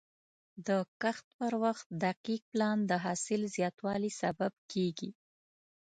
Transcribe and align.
د 0.67 0.69
کښت 1.01 1.25
پر 1.39 1.53
وخت 1.63 1.87
دقیق 2.03 2.41
پلان 2.51 2.77
د 2.85 2.91
حاصل 3.03 3.41
زیاتوالي 3.55 4.11
سبب 4.21 4.53
کېږي. 4.71 5.09